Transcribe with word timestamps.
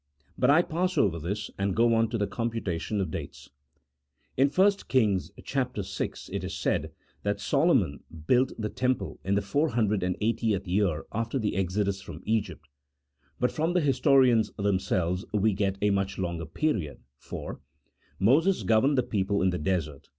But 0.35 0.49
I 0.49 0.63
pass 0.63 0.97
over 0.97 1.19
this, 1.19 1.51
and 1.59 1.75
go 1.75 1.93
on 1.93 2.09
to 2.09 2.17
the 2.17 2.25
computation 2.25 2.99
of 2.99 3.11
dates. 3.11 3.51
In 4.35 4.49
1 4.49 4.71
Kings, 4.87 5.29
chap, 5.43 5.75
vi., 5.75 6.05
it 6.31 6.43
is 6.43 6.57
said 6.57 6.91
that 7.21 7.39
Solomon 7.39 8.03
built 8.25 8.51
the 8.57 8.69
Temple 8.69 9.19
in 9.23 9.35
the 9.35 9.43
four 9.43 9.69
hundred 9.69 10.01
and 10.01 10.17
eightieth 10.19 10.67
year 10.67 11.05
after 11.11 11.37
the 11.37 11.55
exodus 11.55 12.01
from 12.01 12.23
Egypt; 12.25 12.67
but 13.39 13.51
from 13.51 13.73
the 13.73 13.81
historians 13.81 14.49
themselves 14.57 15.23
we 15.35 15.53
get 15.53 15.77
a 15.83 15.91
much 15.91 16.17
longer 16.17 16.47
period, 16.47 16.97
for 17.19 17.51
Years. 17.51 18.15
Moses 18.17 18.63
governed 18.63 18.97
the 18.97 19.03
people 19.03 19.43
in 19.43 19.51
the 19.51 19.59
desert 19.59 20.09